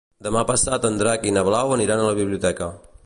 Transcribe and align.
Demà 0.27 0.41
passat 0.51 0.87
en 0.89 0.97
Drac 1.01 1.27
i 1.27 1.33
na 1.35 1.43
Blau 1.49 1.75
aniran 1.77 2.03
a 2.03 2.09
la 2.09 2.17
biblioteca. 2.21 2.73